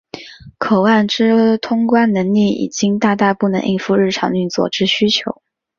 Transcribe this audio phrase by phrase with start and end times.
[0.57, 5.43] 口岸之通关能力已经大大不能应付日常运作之需求。